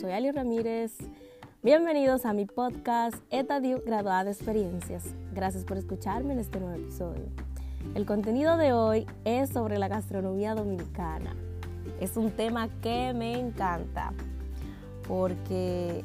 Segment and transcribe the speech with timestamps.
[0.00, 0.96] soy Ali Ramírez.
[1.62, 5.04] Bienvenidos a mi podcast Etadio Graduada de Experiencias.
[5.34, 7.24] Gracias por escucharme en este nuevo episodio.
[7.94, 11.36] El contenido de hoy es sobre la gastronomía dominicana.
[12.00, 14.14] Es un tema que me encanta
[15.06, 16.02] porque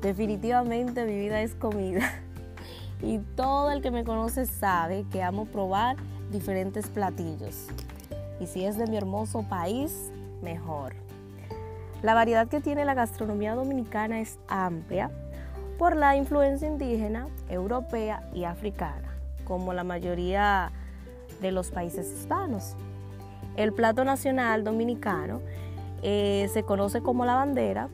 [0.00, 2.10] definitivamente mi vida es comida.
[3.00, 5.96] Y todo el que me conoce sabe que amo probar
[6.32, 7.68] diferentes platillos.
[8.40, 10.10] Y si es de mi hermoso país,
[10.42, 10.94] mejor.
[12.02, 15.10] La variedad que tiene la gastronomía dominicana es amplia
[15.78, 20.70] por la influencia indígena, europea y africana, como la mayoría
[21.40, 22.76] de los países hispanos.
[23.56, 25.40] El plato nacional dominicano
[26.02, 27.88] eh, se conoce como la bandera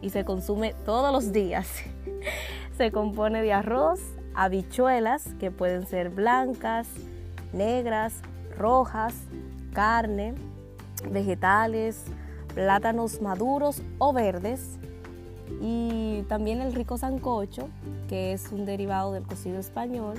[0.00, 1.68] y se consume todos los días.
[2.78, 4.00] se compone de arroz,
[4.34, 6.88] habichuelas que pueden ser blancas,
[7.52, 8.14] negras,
[8.56, 9.14] rojas,
[9.74, 10.34] carne,
[11.10, 12.04] vegetales,
[12.54, 14.78] plátanos maduros o verdes
[15.60, 17.68] y también el rico sancocho,
[18.08, 20.16] que es un derivado del cocido español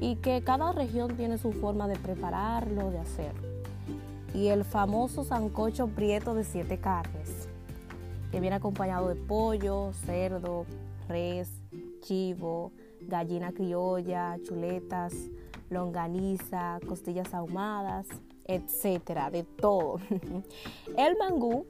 [0.00, 3.48] y que cada región tiene su forma de prepararlo, de hacerlo.
[4.34, 7.48] Y el famoso sancocho prieto de siete carnes,
[8.32, 10.66] que viene acompañado de pollo, cerdo,
[11.08, 11.48] res,
[12.00, 15.14] chivo, gallina criolla, chuletas,
[15.70, 18.06] longaniza, costillas ahumadas,
[18.46, 19.98] etcétera, de todo.
[20.96, 21.66] El mangú,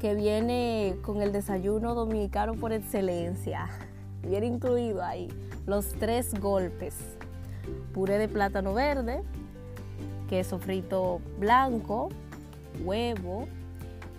[0.00, 3.68] que viene con el desayuno dominicano por excelencia,
[4.22, 5.28] viene incluido ahí
[5.66, 6.94] los tres golpes.
[7.94, 9.22] Puré de plátano verde,
[10.28, 12.10] queso frito blanco,
[12.84, 13.46] huevo,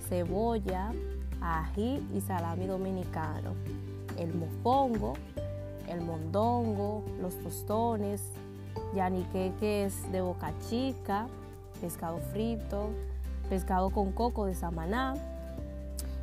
[0.10, 0.92] cebolla,
[1.42, 3.54] ají y salami dominicano.
[4.18, 5.14] El mofongo,
[5.88, 8.22] el mondongo, los tostones,
[8.96, 11.28] yaniqueques de boca chica,
[11.82, 12.90] pescado frito,
[13.50, 15.14] pescado con coco de Samaná,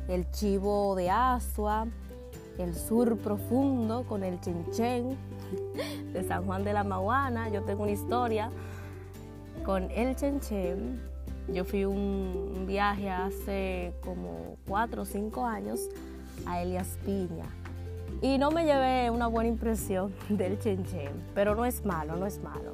[0.07, 1.87] el chivo de Asua,
[2.57, 5.15] el sur profundo con el chenchen
[6.11, 7.49] de San Juan de la Maguana.
[7.49, 8.49] Yo tengo una historia
[9.63, 11.01] con el chenchen.
[11.47, 15.79] Yo fui un viaje hace como cuatro o cinco años
[16.45, 17.45] a Elias Piña
[18.23, 22.41] y no me llevé una buena impresión del chenchen, pero no es malo, no es
[22.41, 22.71] malo.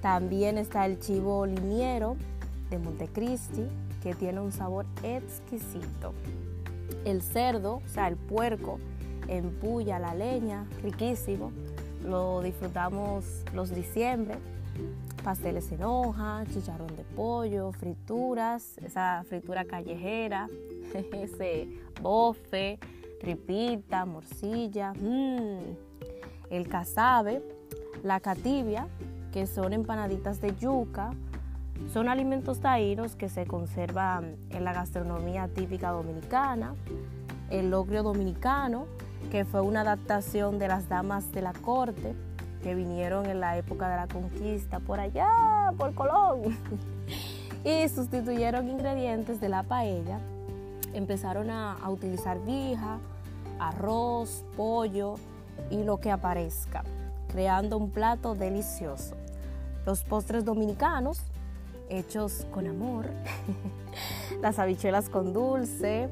[0.00, 2.16] También está el chivo liniero
[2.70, 3.66] de Montecristi,
[4.02, 6.14] que tiene un sabor exquisito.
[7.04, 8.78] El cerdo, o sea, el puerco,
[9.26, 11.52] en puya la leña, riquísimo.
[12.06, 14.36] Lo disfrutamos los diciembre.
[15.22, 20.48] Pasteles en hoja, chicharrón de pollo, frituras, esa fritura callejera,
[21.12, 21.68] ese
[22.00, 22.78] bofe,
[23.18, 25.58] tripita, morcilla, mmm,
[26.50, 27.42] el casabe,
[28.02, 28.88] la catibia,
[29.32, 31.10] que son empanaditas de yuca,
[31.92, 36.74] son alimentos taínos que se conservan en la gastronomía típica dominicana,
[37.50, 38.86] el logrio dominicano,
[39.30, 42.14] que fue una adaptación de las damas de la corte
[42.62, 46.56] que vinieron en la época de la conquista por allá, por Colón,
[47.64, 50.18] y sustituyeron ingredientes de la paella
[50.98, 52.98] empezaron a, utilizar vija,
[53.58, 55.14] arroz, pollo
[55.70, 56.84] y lo que aparezca,
[57.28, 59.16] creando un plato delicioso.
[59.86, 61.22] Los postres dominicanos,
[61.88, 63.06] hechos con amor,
[64.42, 66.08] las habichuelas con dulce,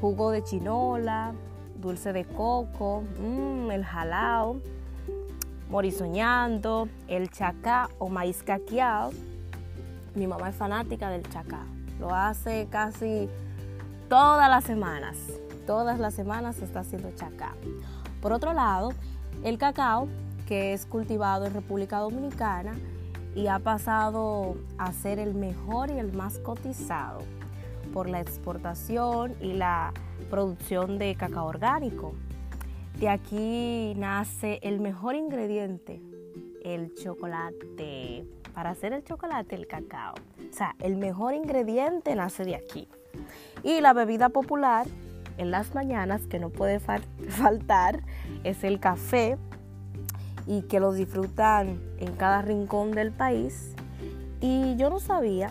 [0.00, 1.32] jugo de chinola,
[1.80, 4.56] dulce de coco, mm, el jalao,
[5.70, 9.10] morisoñando, el chacá o maíz caqueado.
[10.14, 11.64] Mi mamá es fanática del chacá,
[12.00, 13.28] lo hace casi
[14.08, 15.16] todas las semanas.
[15.66, 17.54] Todas las semanas se está haciendo chacá.
[18.22, 18.92] Por otro lado,
[19.44, 20.08] el cacao,
[20.46, 22.74] que es cultivado en República Dominicana
[23.34, 27.20] y ha pasado a ser el mejor y el más cotizado
[27.92, 29.92] por la exportación y la
[30.30, 32.14] producción de cacao orgánico.
[32.98, 36.00] De aquí nace el mejor ingrediente,
[36.64, 38.26] el chocolate.
[38.54, 40.14] Para hacer el chocolate, el cacao.
[40.14, 42.87] O sea, el mejor ingrediente nace de aquí.
[43.62, 44.86] Y la bebida popular
[45.36, 46.80] en las mañanas que no puede
[47.28, 48.02] faltar
[48.44, 49.38] es el café
[50.46, 53.74] y que lo disfrutan en cada rincón del país.
[54.40, 55.50] Y yo no sabía,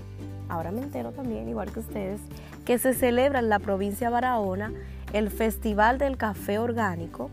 [0.49, 2.21] ahora me entero también, igual que ustedes,
[2.65, 4.73] que se celebra en la provincia de Barahona
[5.13, 7.29] el Festival del Café Orgánico.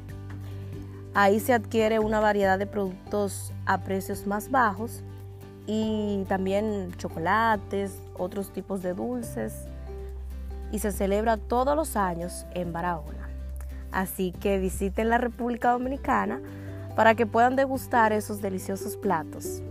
[1.14, 5.02] Ahí se adquiere una variedad de productos a precios más bajos
[5.66, 9.66] y también chocolates, otros tipos de dulces
[10.74, 13.28] y se celebra todos los años en Barahona.
[13.92, 16.40] Así que visiten la República Dominicana
[16.96, 19.62] para que puedan degustar esos deliciosos platos.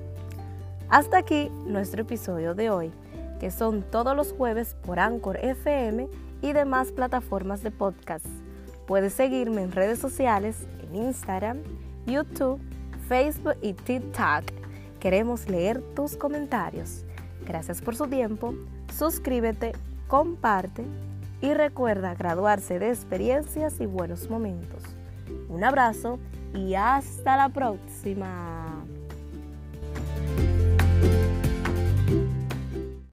[0.88, 2.94] Hasta aquí nuestro episodio de hoy,
[3.42, 6.08] que son todos los jueves por Anchor FM
[6.42, 8.26] y demás plataformas de podcast.
[8.88, 11.58] Puedes seguirme en redes sociales, en Instagram,
[12.06, 12.62] YouTube,
[13.10, 14.46] Facebook y TikTok.
[15.02, 17.04] Queremos leer tus comentarios.
[17.46, 18.54] Gracias por su tiempo.
[18.98, 19.74] Suscríbete,
[20.08, 20.86] comparte
[21.42, 24.84] y recuerda graduarse de experiencias y buenos momentos.
[25.50, 26.20] Un abrazo
[26.54, 28.86] y hasta la próxima.